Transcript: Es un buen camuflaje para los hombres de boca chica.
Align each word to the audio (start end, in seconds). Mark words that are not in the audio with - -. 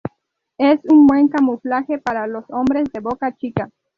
Es 0.57 0.79
un 0.85 1.05
buen 1.05 1.27
camuflaje 1.27 1.99
para 1.99 2.25
los 2.25 2.45
hombres 2.49 2.85
de 2.91 3.01
boca 3.01 3.35
chica. 3.37 3.69